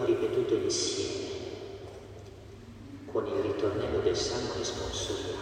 [0.00, 1.28] abbiamo ripetuto insieme
[3.12, 5.38] con il ritornello del salmo responsoriale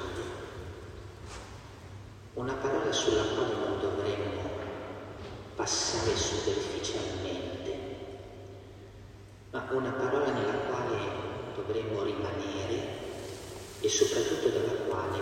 [2.34, 4.50] una parola sulla quale non dovremmo
[5.54, 7.78] passare superficialmente,
[9.50, 10.98] ma una parola nella quale
[11.56, 12.96] dovremmo rimanere
[13.80, 15.18] e soprattutto dalla quale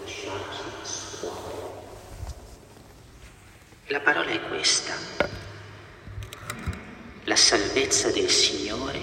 [0.00, 1.68] lasciarci scuotere.
[3.86, 5.39] La parola è questa.
[7.40, 9.00] Salvezza del Signore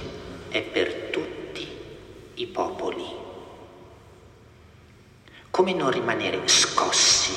[0.49, 1.67] è per tutti
[2.35, 3.03] i popoli.
[5.49, 7.33] Come non rimanere scossi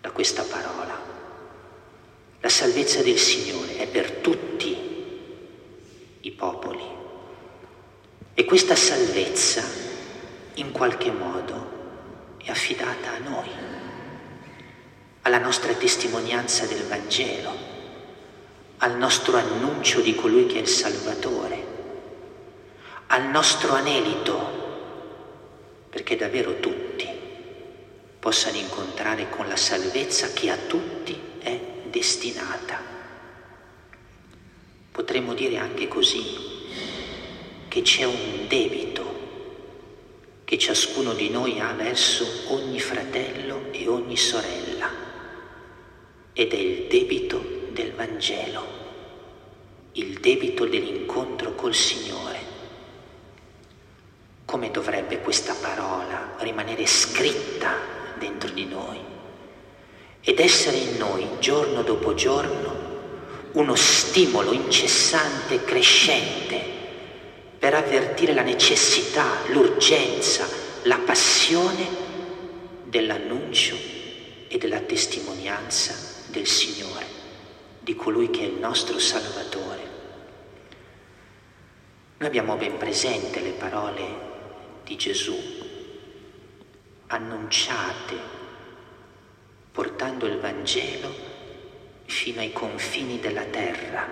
[0.00, 0.98] da questa parola?
[2.40, 4.76] La salvezza del Signore è per tutti
[6.22, 6.84] i popoli.
[8.32, 9.62] E questa salvezza
[10.54, 13.50] in qualche modo è affidata a noi,
[15.22, 17.75] alla nostra testimonianza del Vangelo,
[18.78, 21.64] al nostro annuncio di colui che è il Salvatore,
[23.06, 24.64] al nostro anelito,
[25.88, 27.08] perché davvero tutti
[28.18, 32.82] possano incontrare con la salvezza che a tutti è destinata.
[34.90, 36.24] Potremmo dire anche così
[37.68, 39.14] che c'è un debito
[40.44, 44.90] che ciascuno di noi ha verso ogni fratello e ogni sorella
[46.32, 48.64] ed è il debito del Vangelo,
[49.92, 52.38] il debito dell'incontro col Signore.
[54.46, 57.74] Come dovrebbe questa parola rimanere scritta
[58.18, 58.98] dentro di noi
[60.22, 62.84] ed essere in noi giorno dopo giorno
[63.52, 66.64] uno stimolo incessante e crescente
[67.58, 70.48] per avvertire la necessità, l'urgenza,
[70.84, 71.86] la passione
[72.84, 73.76] dell'annuncio
[74.48, 75.94] e della testimonianza
[76.28, 77.04] del Signore,
[77.86, 79.88] di colui che è il nostro Salvatore.
[82.16, 84.02] Noi abbiamo ben presente le parole
[84.82, 85.38] di Gesù,
[87.06, 88.16] annunciate,
[89.70, 91.14] portando il Vangelo
[92.06, 94.08] fino ai confini della terra.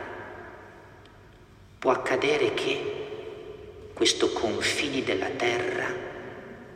[1.76, 5.92] Può accadere che questo confini della terra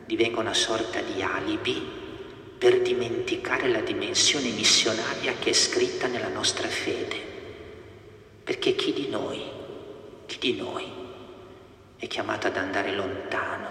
[0.05, 2.08] divenga una sorta di alibi
[2.59, 7.15] per dimenticare la dimensione missionaria che è scritta nella nostra fede.
[8.43, 9.41] Perché chi di noi,
[10.25, 10.85] chi di noi
[11.95, 13.67] è chiamato ad andare lontano?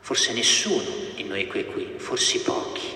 [0.00, 0.82] Forse nessuno
[1.14, 2.88] di noi qui, qui forse pochi,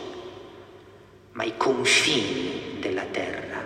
[1.33, 3.65] ma i confini della terra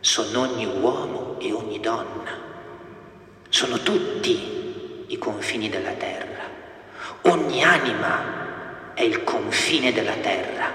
[0.00, 2.40] sono ogni uomo e ogni donna,
[3.50, 6.42] sono tutti i confini della terra.
[7.22, 8.47] Ogni anima
[8.98, 10.74] è il confine della terra.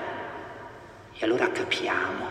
[1.14, 2.26] E allora capiamo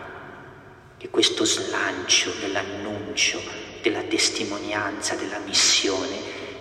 [0.97, 3.39] che questo slancio dell'annuncio,
[3.83, 6.17] della testimonianza, della missione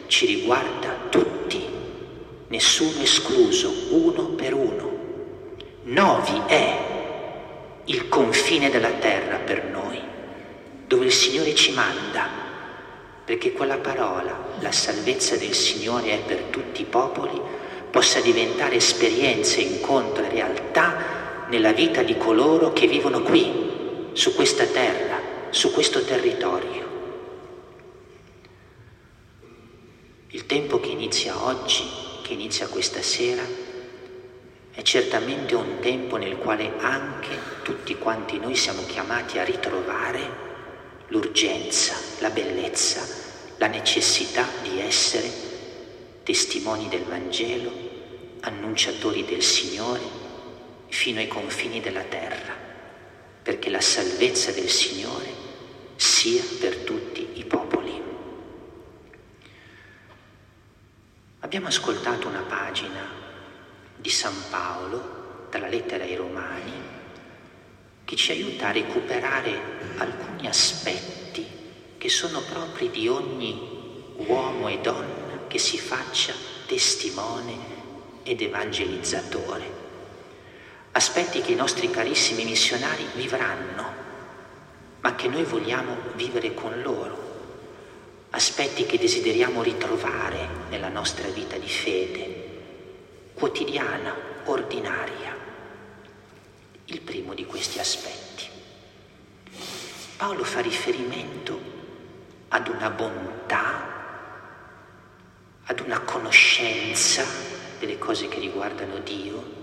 [0.09, 1.67] ci riguarda tutti,
[2.49, 4.99] nessuno escluso, uno per uno.
[5.85, 9.99] Novi è il confine della terra per noi,
[10.87, 12.43] dove il Signore ci manda
[13.25, 17.41] perché quella parola, la salvezza del Signore è per tutti i popoli,
[17.93, 24.65] possa diventare esperienza, incontro e realtà nella vita di coloro che vivono qui, su questa
[24.65, 25.21] terra,
[25.51, 26.91] su questo territorio.
[30.29, 31.85] Il tempo che inizia oggi,
[32.23, 33.43] che inizia questa sera,
[34.73, 40.51] è certamente un tempo nel quale anche tutti quanti noi siamo chiamati a ritrovare
[41.09, 43.07] l'urgenza, la bellezza,
[43.59, 45.52] la necessità di essere
[46.23, 47.71] testimoni del Vangelo,
[48.41, 50.21] annunciatori del Signore
[50.89, 52.55] fino ai confini della terra,
[53.43, 55.33] perché la salvezza del Signore
[55.97, 58.01] sia per tutti i popoli.
[61.41, 63.09] Abbiamo ascoltato una pagina
[63.97, 66.73] di San Paolo dalla lettera ai Romani
[68.05, 69.61] che ci aiuta a recuperare
[69.97, 71.47] alcuni aspetti
[71.99, 75.22] che sono propri di ogni uomo e donna
[75.53, 76.33] che si faccia
[76.65, 77.55] testimone
[78.23, 79.81] ed evangelizzatore.
[80.93, 83.93] Aspetti che i nostri carissimi missionari vivranno,
[85.03, 87.21] ma che noi vogliamo vivere con loro.
[88.31, 92.49] Aspetti che desideriamo ritrovare nella nostra vita di fede,
[93.35, 94.15] quotidiana,
[94.45, 95.37] ordinaria
[96.87, 98.49] il primo di questi aspetti.
[100.17, 101.61] Paolo fa riferimento
[102.49, 103.92] ad una bontà,
[105.65, 107.25] ad una conoscenza
[107.79, 109.61] delle cose che riguardano Dio,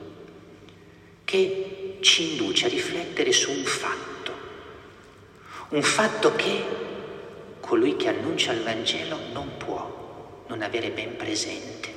[1.24, 4.32] che ci induce a riflettere su un fatto,
[5.70, 6.64] un fatto che
[7.60, 11.94] colui che annuncia il Vangelo non può non avere ben presente.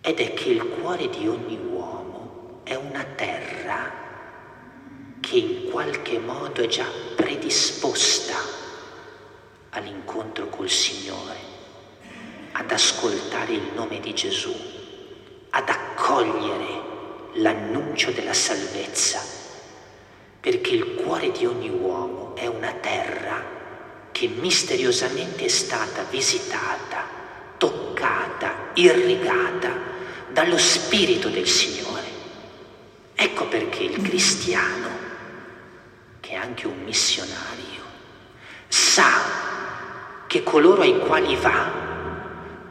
[0.00, 4.04] Ed è che il cuore di ogni uomo è una terra
[5.20, 6.86] che in qualche modo è già
[7.16, 8.36] predisposta
[9.70, 11.54] all'incontro col Signore,
[12.58, 14.54] ad ascoltare il nome di Gesù,
[15.50, 16.84] ad accogliere
[17.34, 19.20] l'annuncio della salvezza,
[20.40, 23.44] perché il cuore di ogni uomo è una terra
[24.10, 27.04] che misteriosamente è stata visitata,
[27.58, 29.72] toccata, irrigata
[30.32, 32.04] dallo Spirito del Signore.
[33.14, 34.88] Ecco perché il cristiano,
[36.20, 37.82] che è anche un missionario,
[38.68, 41.85] sa che coloro ai quali va,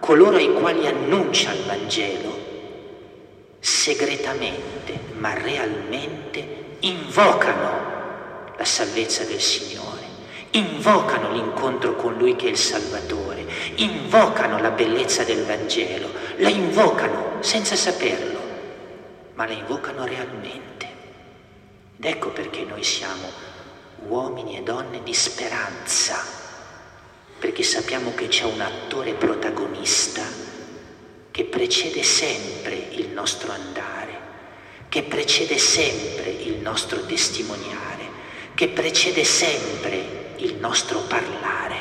[0.05, 2.37] coloro ai quali annuncia il Vangelo,
[3.59, 9.95] segretamente ma realmente invocano la salvezza del Signore
[10.55, 17.37] invocano l'incontro con Lui che è il Salvatore, invocano la bellezza del Vangelo, la invocano
[17.41, 18.39] senza saperlo,
[19.33, 20.87] ma la invocano realmente.
[21.97, 23.27] Ed ecco perché noi siamo
[24.07, 26.23] uomini e donne di speranza,
[27.39, 30.23] perché sappiamo che c'è un attore protagonista
[31.31, 34.19] che precede sempre il nostro andare,
[34.87, 38.07] che precede sempre il nostro testimoniare,
[38.53, 41.75] che precede sempre il nostro parlare.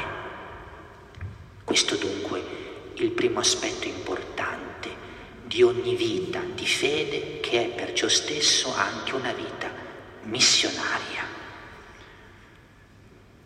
[1.62, 2.41] Questo dunque
[2.95, 4.91] è il primo aspetto importante
[5.45, 9.71] di ogni vita di fede che è perciò stesso anche una vita
[10.23, 11.23] missionaria.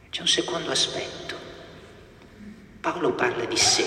[0.09, 1.48] C'è un secondo aspetto.
[2.81, 3.85] Paolo parla di sé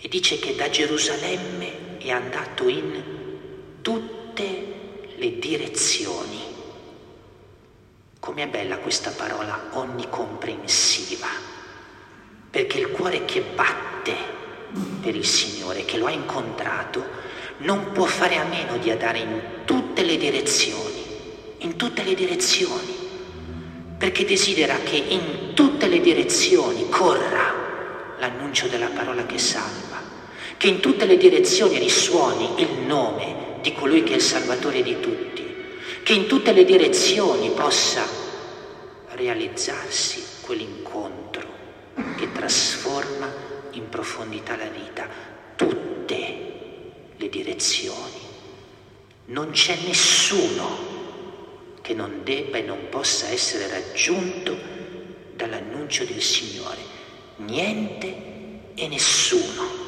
[0.00, 3.02] e dice che da Gerusalemme è andato in
[3.82, 4.66] tutte
[5.14, 6.40] le direzioni.
[8.18, 11.28] Com'è bella questa parola onnicomprensiva,
[12.48, 14.14] perché il cuore che batte
[15.00, 17.04] per il Signore, che lo ha incontrato,
[17.58, 21.04] non può fare a meno di andare in tutte le direzioni,
[21.58, 22.96] in tutte le direzioni,
[23.98, 30.00] perché desidera che in tutte le direzioni corra l'annuncio della parola che salva,
[30.56, 34.98] che in tutte le direzioni risuoni il nome di colui che è il Salvatore di
[35.00, 35.28] tutti
[36.08, 38.02] che in tutte le direzioni possa
[39.08, 41.46] realizzarsi quell'incontro
[42.16, 43.30] che trasforma
[43.72, 45.06] in profondità la vita,
[45.54, 46.38] tutte
[47.14, 48.20] le direzioni.
[49.26, 50.78] Non c'è nessuno
[51.82, 54.56] che non debba e non possa essere raggiunto
[55.38, 56.80] dall'annuncio del Signore,
[57.36, 59.86] niente e nessuno.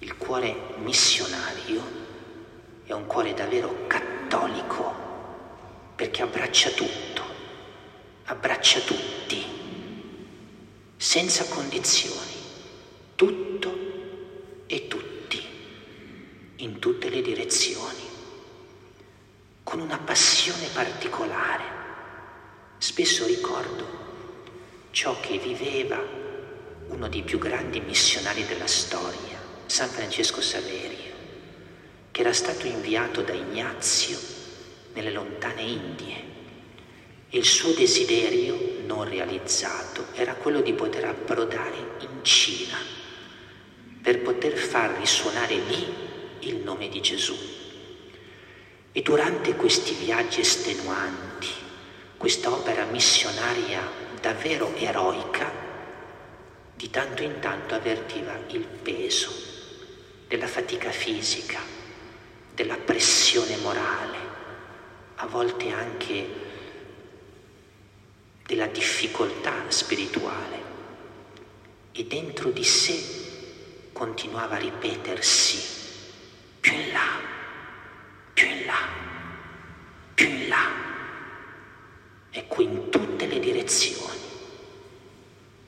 [0.00, 1.82] Il cuore missionario
[2.84, 4.94] è un cuore davvero cattolico
[5.96, 7.22] perché abbraccia tutto,
[8.24, 9.42] abbraccia tutti,
[10.98, 12.34] senza condizioni,
[13.14, 13.74] tutto
[14.66, 15.42] e tutti,
[16.56, 18.02] in tutte le direzioni,
[19.62, 21.55] con una passione particolare.
[22.78, 24.04] Spesso ricordo
[24.90, 26.02] ciò che viveva
[26.88, 31.14] uno dei più grandi missionari della storia, San Francesco Saverio
[32.10, 34.18] che era stato inviato da Ignazio
[34.94, 36.34] nelle lontane Indie
[37.30, 42.78] il suo desiderio non realizzato era quello di poter approdare in Cina
[44.00, 45.86] per poter far risuonare lì
[46.48, 47.36] il nome di Gesù.
[48.92, 51.48] E durante questi viaggi estenuanti,
[52.16, 53.82] questa opera missionaria
[54.20, 55.50] davvero eroica,
[56.74, 59.30] di tanto in tanto avvertiva il peso
[60.28, 61.60] della fatica fisica,
[62.54, 64.18] della pressione morale,
[65.16, 66.44] a volte anche
[68.46, 70.62] della difficoltà spirituale
[71.92, 73.24] e dentro di sé
[73.92, 75.74] continuava a ripetersi
[76.60, 77.20] più in là,
[78.34, 78.88] più in là,
[80.14, 80.85] più in là.
[82.36, 84.18] Ecco in tutte le direzioni.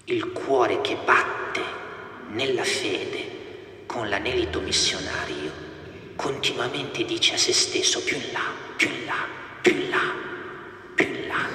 [0.04, 1.62] Il cuore che batte
[2.32, 5.50] nella fede con l'anelito missionario
[6.14, 9.26] continuamente dice a se stesso più in là, più in là,
[9.62, 10.14] più in là,
[10.94, 11.48] più in là,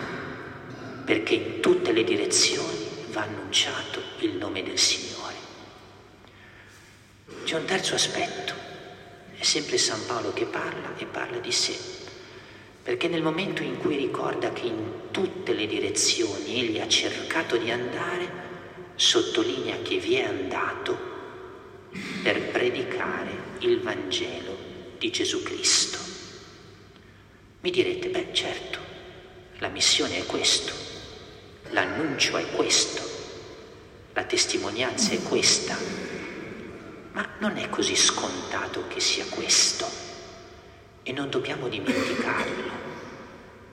[1.06, 5.36] perché in tutte le direzioni va annunciato il nome del Signore.
[7.44, 8.56] C'è un terzo aspetto,
[9.38, 12.03] è sempre San Paolo che parla e parla di sé,
[12.84, 17.72] perché nel momento in cui ricorda che in tutte le direzioni egli ha cercato di
[17.72, 18.42] andare,
[18.96, 21.12] sottolinea che vi è andato
[22.22, 24.58] per predicare il Vangelo
[24.98, 25.98] di Gesù Cristo.
[27.62, 28.80] Mi direte, beh certo,
[29.60, 30.74] la missione è questo,
[31.70, 33.02] l'annuncio è questo,
[34.12, 35.78] la testimonianza è questa,
[37.14, 40.04] ma non è così scontato che sia questo
[41.04, 42.73] e non dobbiamo dimenticarlo.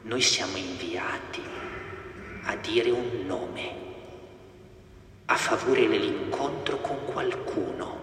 [0.02, 1.42] Noi siamo inviati
[2.44, 3.74] a dire un nome,
[5.26, 8.00] a favorire l'incontro con qualcuno,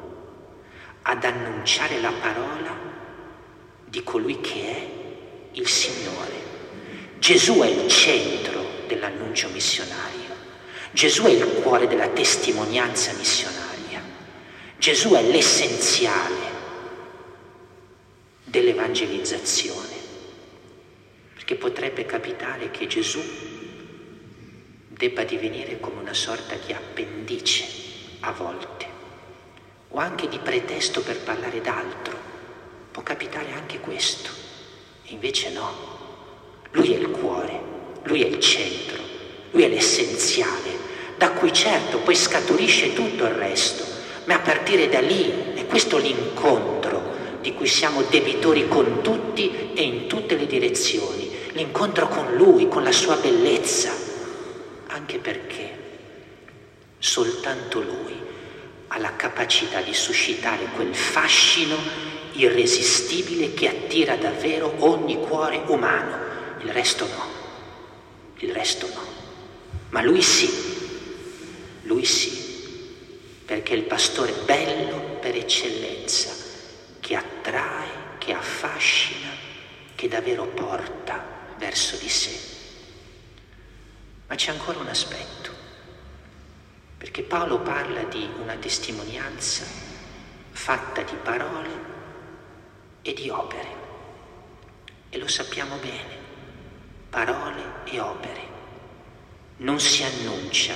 [1.01, 2.77] ad annunciare la parola
[3.85, 4.89] di colui che è
[5.53, 6.45] il Signore.
[7.17, 10.35] Gesù è il centro dell'annuncio missionario.
[10.91, 14.01] Gesù è il cuore della testimonianza missionaria.
[14.77, 16.55] Gesù è l'essenziale
[18.43, 19.86] dell'evangelizzazione.
[21.47, 23.21] Perché potrebbe capitare che Gesù
[24.89, 27.65] debba divenire come una sorta di appendice
[28.19, 28.85] a volte,
[29.87, 32.17] o anche di pretesto per parlare d'altro.
[32.91, 34.29] Può capitare anche questo.
[35.05, 36.65] E invece no.
[36.71, 37.61] Lui è il cuore,
[38.03, 39.01] lui è il centro,
[39.51, 40.77] lui è l'essenziale,
[41.15, 43.85] da cui certo poi scaturisce tutto il resto,
[44.25, 49.81] ma a partire da lì è questo l'incontro di cui siamo debitori con tutti e
[49.81, 51.26] in tutte le direzioni,
[51.57, 53.91] l'incontro con lui, con la sua bellezza,
[54.89, 55.85] anche perché
[56.99, 58.15] soltanto lui
[58.89, 61.75] ha la capacità di suscitare quel fascino
[62.33, 66.15] irresistibile che attira davvero ogni cuore umano,
[66.61, 67.25] il resto no,
[68.37, 69.01] il resto no,
[69.89, 70.47] ma lui sì,
[71.83, 76.29] lui sì, perché è il pastore bello per eccellenza,
[76.99, 77.87] che attrae,
[78.19, 79.29] che affascina,
[79.95, 82.55] che davvero porta verso di sé.
[84.27, 85.51] Ma c'è ancora un aspetto,
[86.97, 89.65] perché Paolo parla di una testimonianza
[90.51, 91.69] fatta di parole
[93.01, 93.75] e di opere.
[95.09, 96.17] E lo sappiamo bene,
[97.09, 98.55] parole e opere.
[99.57, 100.75] Non si annuncia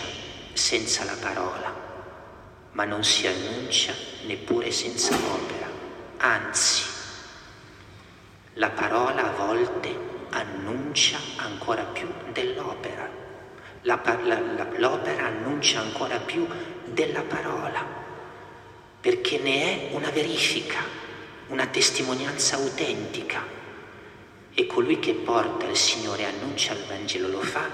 [0.54, 1.74] senza la parola,
[2.72, 3.94] ma non si annuncia
[4.26, 5.68] neppure senza l'opera.
[6.18, 6.84] Anzi,
[8.54, 13.10] la parola a volte annuncia ancora più dell'opera.
[13.84, 16.48] La, la, la, l'opera annuncia ancora più
[16.86, 17.86] della parola,
[19.00, 21.02] perché ne è una verifica
[21.52, 23.46] una testimonianza autentica
[24.54, 27.68] e colui che porta il Signore annuncia il Vangelo lo fa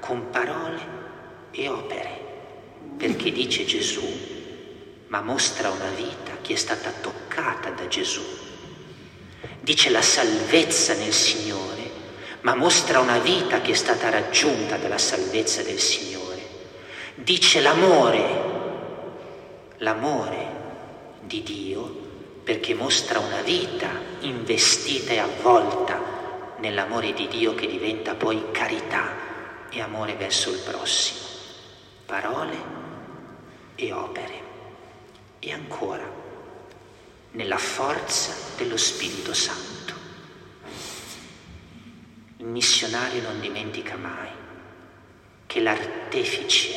[0.00, 0.80] con parole
[1.50, 2.20] e opere,
[2.98, 4.02] perché dice Gesù,
[5.06, 8.22] ma mostra una vita che è stata toccata da Gesù.
[9.60, 11.81] Dice la salvezza nel Signore,
[12.42, 16.40] ma mostra una vita che è stata raggiunta dalla salvezza del Signore.
[17.14, 18.50] Dice l'amore,
[19.78, 20.46] l'amore
[21.20, 22.00] di Dio
[22.42, 23.88] perché mostra una vita
[24.20, 26.00] investita e avvolta
[26.58, 29.30] nell'amore di Dio che diventa poi carità
[29.70, 31.20] e amore verso il prossimo,
[32.06, 32.56] parole
[33.76, 34.40] e opere.
[35.38, 36.08] E ancora,
[37.32, 39.71] nella forza dello Spirito Santo.
[42.42, 44.28] Il missionario non dimentica mai
[45.46, 46.72] che l'artefice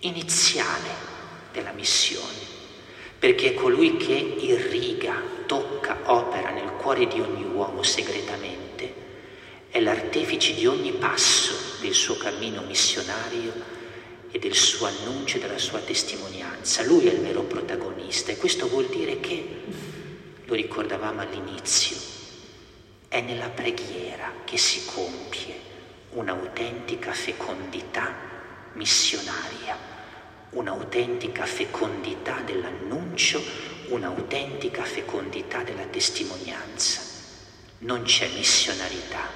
[0.00, 0.90] iniziale
[1.52, 2.42] della missione
[3.16, 5.14] perché è colui che irriga,
[5.46, 8.92] tocca, opera nel cuore di ogni uomo segretamente,
[9.70, 13.52] è l'artefice di ogni passo del suo cammino missionario
[14.32, 16.82] e del suo annuncio della sua testimonianza.
[16.82, 19.46] Lui è il vero protagonista e questo vuol dire che,
[20.44, 22.13] lo ricordavamo all'inizio,
[23.14, 25.54] è nella preghiera che si compie
[26.10, 28.12] un'autentica fecondità
[28.72, 29.94] missionaria
[30.54, 33.42] un'autentica fecondità dell'annuncio,
[33.88, 37.02] un'autentica fecondità della testimonianza.
[37.78, 39.28] Non c'è missionarietà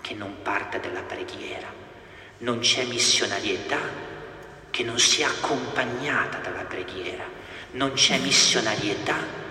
[0.00, 1.72] che non parta dalla preghiera,
[2.38, 3.80] non c'è missionarietà
[4.70, 7.24] che non sia accompagnata dalla preghiera,
[7.72, 9.44] non c'è missionarietà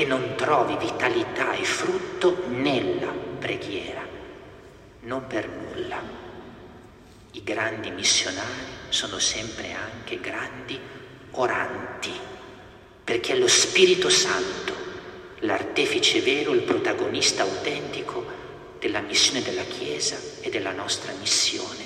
[0.00, 4.00] che non trovi vitalità e frutto nella preghiera.
[5.00, 6.00] Non per nulla.
[7.32, 10.80] I grandi missionari sono sempre anche grandi
[11.32, 12.12] oranti,
[13.04, 14.72] perché è lo Spirito Santo
[15.40, 18.24] l'artefice vero, il protagonista autentico
[18.78, 21.84] della missione della Chiesa e della nostra missione.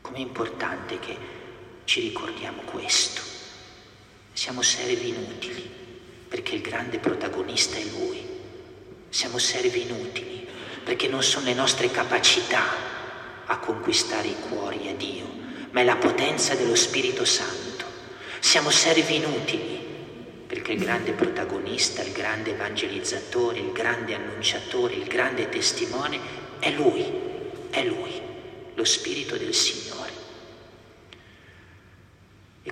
[0.00, 1.16] Com'è importante che
[1.82, 3.20] ci ricordiamo questo.
[4.32, 5.83] Siamo servi inutili,
[6.34, 8.20] perché il grande protagonista è Lui.
[9.08, 10.44] Siamo servi inutili,
[10.82, 12.60] perché non sono le nostre capacità
[13.44, 15.28] a conquistare i cuori a Dio,
[15.70, 17.84] ma è la potenza dello Spirito Santo.
[18.40, 19.80] Siamo servi inutili,
[20.44, 26.18] perché il grande protagonista, il grande evangelizzatore, il grande annunciatore, il grande testimone
[26.58, 27.12] è Lui,
[27.70, 28.20] è Lui,
[28.74, 29.92] lo Spirito del Signore.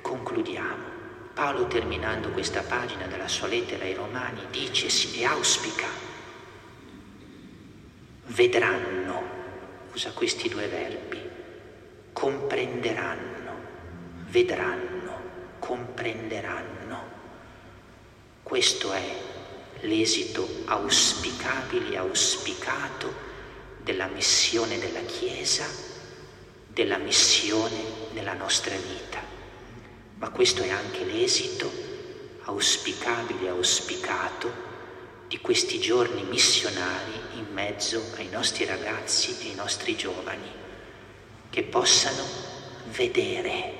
[0.00, 0.91] concludiamo.
[1.34, 5.86] Paolo terminando questa pagina della sua lettera ai Romani dice e auspica,
[8.26, 9.22] vedranno,
[9.92, 11.20] usa questi due verbi,
[12.12, 13.52] comprenderanno,
[14.28, 15.20] vedranno,
[15.58, 17.10] comprenderanno.
[18.42, 19.16] Questo è
[19.80, 23.30] l'esito auspicabile, auspicato
[23.82, 25.64] della missione della Chiesa,
[26.66, 29.31] della missione nella nostra vita.
[30.22, 31.68] Ma questo è anche l'esito
[32.44, 34.70] auspicabile, auspicato
[35.26, 40.48] di questi giorni missionari in mezzo ai nostri ragazzi e ai nostri giovani,
[41.50, 42.22] che possano
[42.92, 43.72] vedere,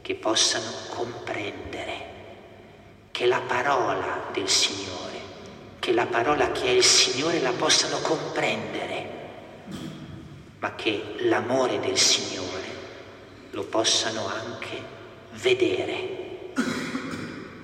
[0.00, 2.06] che possano comprendere
[3.10, 5.20] che la parola del Signore,
[5.80, 9.16] che la parola che è il Signore la possano comprendere
[10.60, 12.66] ma che l'amore del Signore
[13.50, 14.97] lo possano anche
[15.32, 16.52] vedere,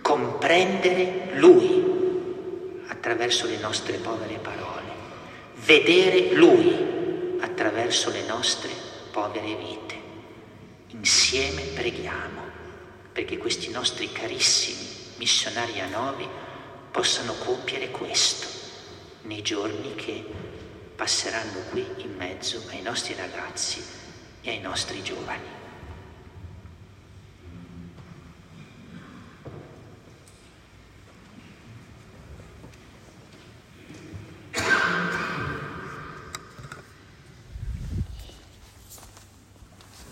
[0.03, 1.83] comprendere Lui
[2.87, 4.93] attraverso le nostre povere parole,
[5.57, 8.71] vedere Lui attraverso le nostre
[9.11, 9.95] povere vite.
[10.89, 12.43] Insieme preghiamo
[13.13, 16.27] perché questi nostri carissimi missionari a Novi
[16.91, 18.47] possano compiere questo
[19.23, 20.25] nei giorni che
[20.95, 23.83] passeranno qui in mezzo ai nostri ragazzi
[24.43, 25.64] e ai nostri giovani.